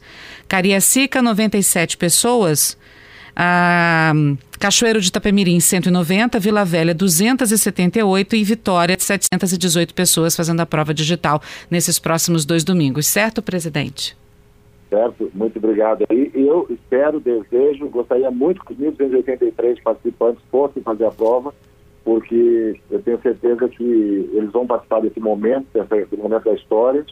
Cariacica, 0.53 1.23
97 1.23 1.97
pessoas. 1.97 2.77
Ah, 3.35 4.13
Cachoeiro 4.61 5.01
de 5.01 5.09
Itapemirim, 5.09 5.59
190, 5.59 6.39
Vila 6.39 6.63
Velha, 6.63 6.95
278 6.95 8.37
e 8.37 8.45
Vitória, 8.45 8.95
718 8.99 9.95
pessoas 9.95 10.37
fazendo 10.37 10.61
a 10.61 10.67
prova 10.67 10.93
digital 10.93 11.41
nesses 11.71 11.99
próximos 11.99 12.45
dois 12.45 12.65
domingos. 12.65 13.07
Certo, 13.07 13.41
presidente? 13.41 14.15
Certo, 14.91 15.31
muito 15.33 15.57
obrigado. 15.57 16.05
E 16.11 16.31
eu 16.35 16.67
espero, 16.69 17.19
desejo, 17.19 17.89
gostaria 17.89 18.31
muito 18.31 18.63
que 18.63 18.75
1.283 18.75 19.83
participantes 19.83 20.43
fossem 20.51 20.83
fazer 20.83 21.07
a 21.07 21.11
prova, 21.11 21.55
porque 22.05 22.79
eu 22.91 23.01
tenho 23.01 23.19
certeza 23.23 23.71
que 23.71 24.31
eles 24.35 24.53
vão 24.53 24.67
participar 24.67 25.01
desse 25.01 25.19
momento, 25.19 25.67
desse 25.73 26.15
momento 26.15 26.45
da 26.45 26.53
história, 26.53 27.07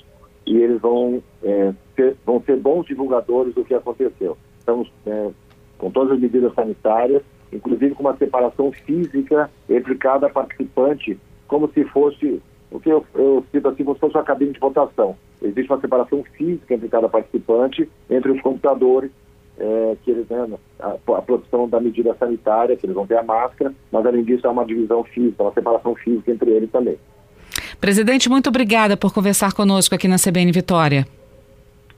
e 0.47 0.57
eles 0.57 0.81
vão, 0.81 1.23
é, 1.43 1.73
ser, 1.95 2.17
vão 2.25 2.43
ser 2.43 2.57
bons 2.57 2.87
divulgadores 2.87 3.55
do 3.55 3.65
que 3.65 3.75
aconteceu. 3.75 4.37
Estamos 4.59 4.91
é, 5.07 5.31
com 5.79 5.91
todas 5.91 6.13
as 6.13 6.21
medidas 6.21 6.55
sanitárias, 6.55 7.23
inclusive 7.53 7.95
com 7.95 8.03
uma 8.03 8.17
separação 8.17 8.71
física 8.73 9.51
entre 9.69 9.95
cada 9.97 10.29
participante, 10.29 11.19
como 11.49 11.71
se 11.73 11.85
fosse, 11.85 12.41
o 12.71 12.79
que 12.79 12.91
eu, 12.91 13.05
eu 13.15 13.45
cito 13.51 13.69
assim, 13.69 13.85
como 13.85 13.97
se 13.97 14.01
fosse 14.01 14.17
uma 14.17 14.25
cabine 14.25 14.53
de 14.53 14.61
votação. 14.61 15.17
Existe 15.43 15.71
uma 15.71 15.81
separação 15.81 16.23
física 16.37 16.75
entre 16.75 16.89
cada 16.89 17.09
participante, 17.09 17.89
entre 18.09 18.31
os 18.31 18.41
computadores, 18.41 19.11
é, 19.59 19.97
que 20.03 20.11
eles, 20.11 20.29
né, 20.29 20.59
a, 20.79 20.97
a 21.17 21.23
produção 21.23 21.69
da 21.69 21.81
medida 21.81 22.15
sanitária, 22.15 22.77
que 22.77 22.87
eles 22.87 22.95
vão 22.95 23.07
ter 23.07 23.19
a 23.19 23.23
máscara, 23.23 23.75
mas 23.91 24.07
além 24.07 24.25
disso 24.25 24.47
há 24.47 24.51
uma 24.51 24.65
divisão 24.65 25.05
física, 25.05 25.43
uma 25.43 25.53
separação 25.53 25.95
física 25.95 26.31
entre 26.31 26.51
eles 26.51 26.71
também. 26.71 26.97
Presidente, 27.81 28.29
muito 28.29 28.49
obrigada 28.49 28.97
por 28.97 29.13
conversar 29.13 29.55
conosco 29.55 29.95
aqui 29.95 30.07
na 30.07 30.17
CBN 30.17 30.53
Vitória. 30.53 31.07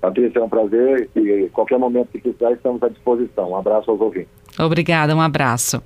Patrícia, 0.00 0.38
é 0.38 0.42
um 0.42 0.48
prazer 0.48 1.08
e 1.16 1.48
qualquer 1.52 1.78
momento 1.78 2.08
que 2.12 2.20
quiser 2.20 2.52
estamos 2.52 2.82
à 2.82 2.88
disposição. 2.88 3.50
Um 3.50 3.56
abraço 3.56 3.90
aos 3.90 4.00
ouvintes. 4.00 4.30
Obrigada, 4.58 5.14
um 5.14 5.20
abraço. 5.20 5.82